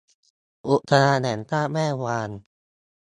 [0.67, 2.29] อุทยานแห่งชาติแม่วาง